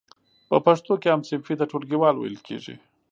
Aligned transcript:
په 0.49 0.57
پښتو 0.65 0.93
کې 1.01 1.07
هم 1.13 1.21
صنفي 1.29 1.55
ته 1.59 1.65
ټولګیوال 1.71 2.15
ویل 2.17 2.37
کیږی. 2.47 2.75